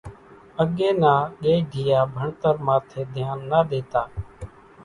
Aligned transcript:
اڳيَ 0.61 0.89
نا 1.01 1.13
ڳئيڍيا 1.41 1.99
ڀڻتر 2.15 2.55
ماٿيَ 2.65 3.01
ڌيانَ 3.13 3.37
نا 3.49 3.59
ۮيتا۔ 3.69 4.03